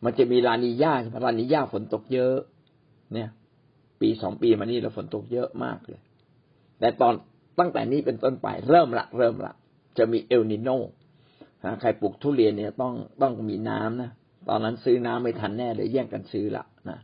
[0.04, 2.36] มันจะมีลานิญาใช่ไหมลานิญาฝนตกเยอะ
[3.14, 3.28] เนี่ย
[4.00, 6.00] ปีสองปีมานี้เราฝนตกเยอะมากเลย
[6.80, 7.14] แต่ตอน
[7.58, 9.52] ตั้งแต่นี้เป็นต้นไปเริ่มละเริ่มละ
[9.98, 10.68] จะมีเอลนิโน
[11.80, 14.10] ใครปลูกทุเรียนเนี่ยต้องต้องมีน้ำนะ
[14.48, 16.98] ตอนนั้นซื้อน้ำไม่ทันแน่เลยแย่งกันซื้อละนะ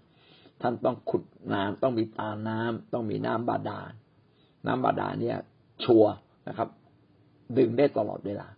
[0.62, 3.92] ท่านต้องขุดน้ำต้องมีตาน้ำต้องมีน้ำบาดาล
[4.66, 5.38] น้ำบาดาลเนี่ย
[5.84, 6.04] ชัว
[6.48, 6.68] นะครับ
[7.56, 8.48] ดึงได้ตลอดเวลา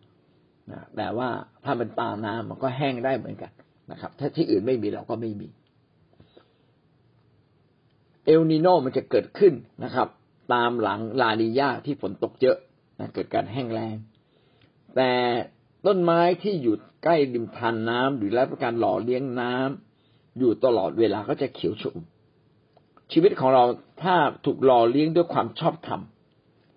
[0.71, 1.29] นะแต่ว่า
[1.65, 3.53] ถ้าเป็นตาน้ำมันก็แห้งได้เหมือนกัน
[3.91, 5.49] นะครับ ถ้าที่อื่นไม่มีเราก็ไม่มี
[8.25, 10.09] เอลนิโนมันจะเกิดขึ้นนะครับ
[10.53, 12.57] ตามหลังลานียาที่ฝนตกเยอะ
[12.99, 13.97] นะเกิดการแห้งแล้ง
[14.97, 15.13] แต่
[15.87, 19.90] ต้นไม้ที่อยู่ใกล้ริมทานน้ำหรือรับการหล่อเลี้ยงน้ำ
[20.39, 21.97] อยู่ตลอดเวลาก็จะเขียวชุ่ม
[23.13, 23.65] ชีวิตของเรา
[24.03, 26.01] ถ้าถูกหล่อเลี้ยงด้วยความชอบธรรม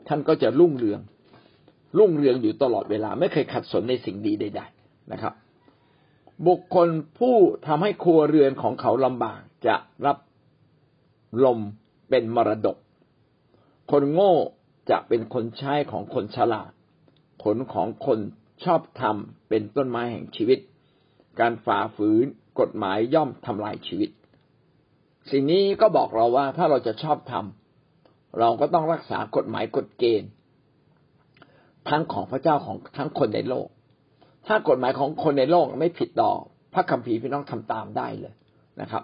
[0.08, 1.00] ท่านก็จะรุ่งเรือง
[1.98, 5.34] รุ่งเรืองอยู่ตลอดเวลา ไม่เคยขัดสนในสิ่งดีใด ๆ นะครับ
[6.48, 6.88] บุคคล
[7.20, 7.36] ผู้
[7.68, 10.18] ทำให้ครัวเรือนของเขาลำบากจะรับ
[11.46, 11.60] ลม
[12.10, 12.78] เป็นมรดก
[13.92, 14.34] คนโง่
[14.90, 16.72] จะเป็นคนใช้ของคนฉลาด
[17.44, 18.20] ผลของคน
[18.64, 20.60] ชอบทำเป็นต้นไม้แห่งชีวิต
[21.40, 22.26] การฝ่าฝืน
[22.60, 24.10] กฎหมายย่อมทำลายชีวิต
[25.32, 30.30] สิ่งนี้ก็บอกเราว่าถ้าเราจะชอบทำเราก็ต้องรักษากฎหมายกฎเกณฑ์
[31.90, 33.68] ทั้งของพระเจ้าของทั้งคนในโลก
[34.48, 36.32] ถ้ากฎหมายของคนในโลกไม่ผิดต่อ
[36.74, 38.34] พระคัมภีร์พี่น้องทำตามได้เลย
[38.82, 39.04] นะครับ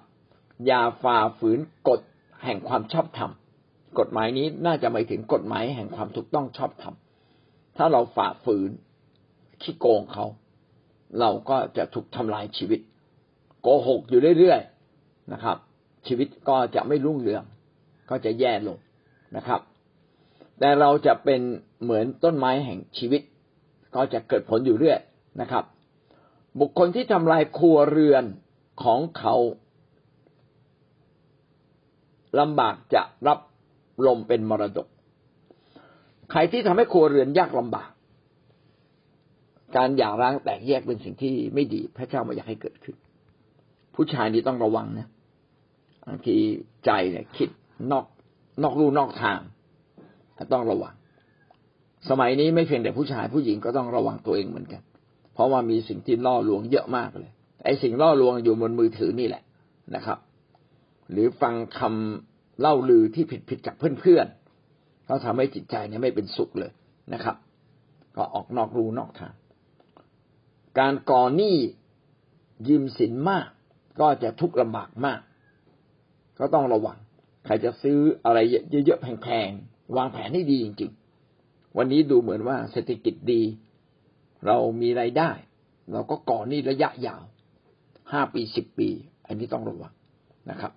[0.65, 1.59] อย่าฝ่าฝืน
[1.89, 2.01] กฎ
[2.45, 3.31] แห่งความชอบธรรม
[3.99, 6.95] กฎหมายนี้น่าจะหมายถึงกฎหมายแห่งความถูกต้องชอบธรรม
[7.77, 8.69] ถ้าเราฝ่าฝืน
[9.61, 10.25] ขี้โกงเขา
[11.19, 12.79] เราก็จะถูกทำลายชีวิต
[13.61, 15.57] โกหกอยู่เรื่อยๆนะครับ
[16.07, 17.43] ชีวิตก็จะไม่รุ่งเรือง
[18.09, 18.77] ก็จะแย่ลง
[19.35, 19.61] นะครับ
[20.59, 21.41] แต่เราจะเป็น
[21.83, 23.21] เหมือนต้นไม้แห่งชีวิต
[23.95, 24.99] ก็จะเกิดผลอยู่เรื่อย
[25.41, 25.63] นะครับ
[26.59, 28.23] บุคคลที่ทำลายครัวเรือน
[28.83, 29.35] ของเขา
[32.39, 33.39] ลำบากจะรับ
[34.05, 34.87] ลมเป็นมรดก
[36.31, 37.89] ใครที่ทำให้ครัวเรือนยากลำบาก
[39.77, 42.95] การหย่าร้างแตกแยกเป็นสิ่งที่ไม่ดีพระเจ้าไม่อยากให้เกิดขึ้น
[44.01, 45.07] ผู้ชายนี่ต้องระวังนะ
[46.07, 46.35] บางที
[46.85, 47.49] ใจเนี่ย คิด
[47.91, 48.05] นอก
[48.63, 49.39] นอกรูนอกทาง
[50.53, 50.93] ต้องระวัง
[52.09, 54.81] สมัยนี้ไม่เพียงแต่ผู้ชายผู้หญิงก็ต้องระวังตัวเองเหมือนกัน
[55.33, 57.31] เพราะว่ามีสิ่งที่ล่อลวงเยอะมากเลย
[57.63, 59.43] ไอ้สิ่งล่อลวงอยู่บนมือถือนี่แหละ
[59.95, 60.17] นะครับ
[61.11, 66.71] หรือฟังคำเล่าลือที่ผิดผิดจากเพื่อนๆเขาทำให้จิตใจเนี่ยไม่เป็นสุขเลย
[67.13, 67.35] นะครับ
[68.15, 69.33] ก็ออกนอกรูนอกทาง
[70.79, 71.57] การก่อหนี้
[72.67, 73.47] ยืมสินมาก
[73.99, 75.19] ก็จะทุกข์ลำบากมาก
[76.39, 76.97] ก็ต้องระวัง
[77.45, 78.39] ใครจะซื้ออะไร
[78.85, 80.91] เยอะๆแพงๆ วางแผนให้ดีจริง
[81.33, 83.41] ๆ วันนี้ดูเหมือนว่าเศรษฐกิจดี
[84.45, 85.31] เรามีไรายได้
[85.91, 87.23] เราก็ก่อหนี้ระยะยาว
[88.11, 88.89] ห้าปีสิบปี
[89.27, 89.93] อันนี้ต้องระวัง
[90.49, 90.71] นะครับ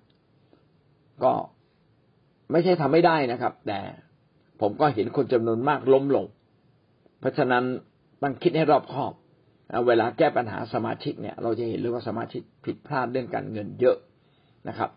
[1.24, 1.32] ก็
[2.50, 3.80] ไม่ใช่ทำไม่ได้นะครับ แต่
[4.60, 6.26] ผมก็เห็นคนจำนวนมากล้มลง
[7.20, 7.64] เพราะฉะนั้น
[8.22, 9.12] ต้องคิดให้รอบคอบ
[9.86, 13.96] เวลาแก้ปัญหาสมาชิกเนี่ย เราจะเห็นเลยว่าสมาชิกผิดพลาดเรื่องการเงินเยอะ
[14.68, 14.90] นะครับ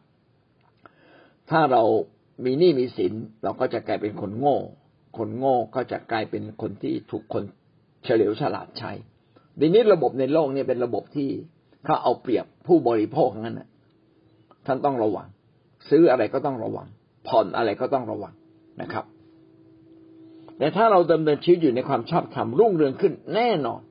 [1.49, 1.83] ถ้าเรา
[2.45, 4.57] มีหนี้มีสินเราก็จะกลายเป็นคนโง่
[5.17, 7.43] คนโง่ก็จะกลายเป็นคนที่ถูกคน
[8.03, 8.91] เฉลียวฉลาดใช้
[9.59, 11.29] ดีนี้ระบบในโลกนี้เป็นระบบที่
[11.85, 13.67] เขาเอาเปรียบผู้บริโภคนั้นนะ
[14.65, 15.27] ท่านต้องระวัง
[15.89, 16.87] ซื้ออะไรก็ต้องระวัง
[17.27, 18.33] ผ่อนอะไรก็ต้องระวัง
[18.81, 19.05] นะครับ
[20.57, 23.81] แต่ถ้าเราดำเนินชีวิตอยู่ในความชอบธรรมรุ่งเรืองขึ้นแน่นอน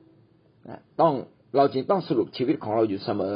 [1.01, 1.13] ต้อง
[1.57, 3.35] เราจึงต้องสรุปชีวิตของเราอยู่เสมอ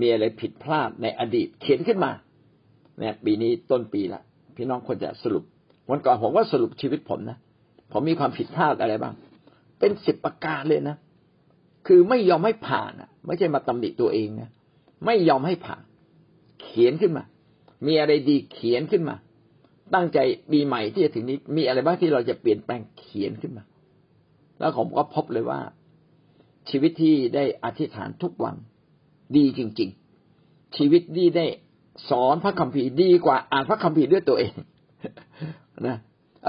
[0.00, 2.12] มีอะไรผิดพลาดในอดีตเขียนขึ้นมา
[2.98, 4.22] เนี่ยปีนี้ต้นปีละ
[4.56, 5.44] พี่น้องควรจะสรุป
[5.90, 7.38] วันก่อนผมว่าสรุปชีวิตผมนะ
[7.92, 9.14] ผมมีความผิดพลาดอะไรบ้าง
[9.78, 10.96] เป็นสิบประการเลยนะ
[11.86, 14.48] คือไม่ยอมให้ผ่านอะ ไม่ใช่มาตำหนิตัวเองนะ
[15.06, 15.82] ไม่ยอมให้ผ่าน
[16.62, 17.24] เขียนขึ้นมา
[17.86, 19.16] มีอะไรดีเขียนขึ้นมา
[19.94, 20.18] ตั้งใจ
[20.50, 23.64] ปีใหม่ที่จะถึงนี้ มีอะไรบ้างที่เราจะเปลี่ยนแปลงเขียนขึ้นมา
[24.58, 25.60] แล้วผมก็พบเลยว่า
[26.70, 28.56] ชีวิตที่ได้อธิษฐานทุกวัน
[29.36, 29.90] ดีจริง
[30.32, 31.46] ๆ ชีวิตที่ได้
[32.10, 34.54] สอนพระคัมภีร์ดีกว่าอ่านพระคัมภีร์ด้วยตัวเอง
[35.86, 35.96] นะ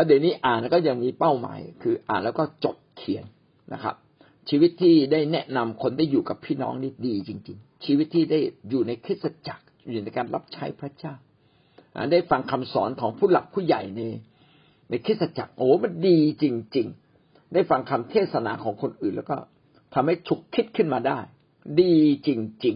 [0.08, 3.26] เดี๋ยวนี้อ่านก็ยังมีเป้าหมาย คืออ่านแล้วก็จดเขียน
[3.74, 3.96] นะครับ
[4.50, 11.14] ชีวิตที่ได้แนะนำคนได้อยู่กับพี่น้องนี่ดีจริง ๆ ชีวิตที่ได้อยู่ในคริสตจักรอยู่ในการรับใช้พระเจ้า
[12.12, 14.02] ได้ฟังคำสอนของผู้หลักผู้ใหญ่ใน
[14.90, 16.46] ในคริสตจักรโอ้มันดีจ
[16.78, 16.88] ริง
[17.20, 19.38] ๆ ได้ฟังคำเทศนาของคนอื่นแล้วก็
[19.94, 21.20] ทำให้ฉุกคิดขึ้นมาได้
[21.80, 21.94] ดี
[22.28, 22.30] จ
[22.66, 22.76] ริง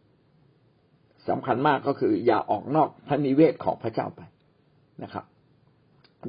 [0.00, 4.20] ๆสำคัญมากก็คือ อย่าออกนอกพระนิเวศของพระเจ้าไป
[5.02, 5.24] นะครับ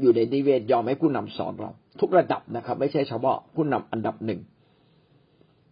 [0.01, 4.41] อยู่ในนิเวศยอมให้ผู้นำสอนเรา ทุกระดับนะครับ ไม่ใช่เฉพาะผู้นำอันดับหนึ่ง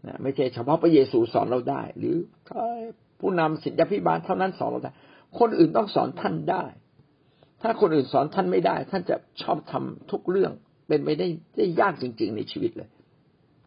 [0.07, 2.15] นะไม่ใช่เฉพาะพระเยซูสอนเราได้ หรือ
[3.19, 4.91] ผู้นำศิษยาพิบาลเท่านั้นสอนเราได้
[5.39, 6.63] คนอื่นต้องสอนท่านได้
[7.61, 10.51] ถ้าคนอื่นสอนท่านไม่ได้ ท่านจะชอบทำทุกเรื่อง
[10.87, 12.89] เป็นไปได้ได้ยากจริง ๆ ในชีวิตเลย